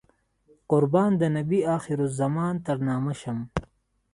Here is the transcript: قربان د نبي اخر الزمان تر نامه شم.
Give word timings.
قربان 0.69 1.11
د 1.21 1.23
نبي 1.37 1.59
اخر 1.77 1.97
الزمان 2.07 2.55
تر 2.65 2.77
نامه 2.87 3.13
شم. 3.21 3.39